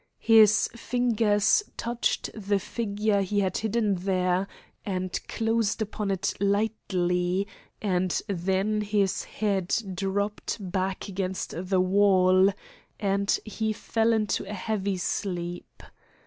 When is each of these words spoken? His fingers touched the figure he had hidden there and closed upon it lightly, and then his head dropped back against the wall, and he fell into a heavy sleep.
His 0.23 0.67
fingers 0.75 1.61
touched 1.77 2.31
the 2.33 2.57
figure 2.57 3.21
he 3.21 3.41
had 3.41 3.57
hidden 3.57 3.93
there 3.97 4.47
and 4.83 5.13
closed 5.27 5.79
upon 5.79 6.09
it 6.09 6.33
lightly, 6.39 7.45
and 7.83 8.19
then 8.27 8.81
his 8.81 9.25
head 9.25 9.75
dropped 9.93 10.57
back 10.59 11.07
against 11.07 11.53
the 11.69 11.79
wall, 11.81 12.51
and 12.99 13.39
he 13.45 13.73
fell 13.73 14.11
into 14.11 14.43
a 14.49 14.53
heavy 14.55 14.97
sleep. 14.97 15.83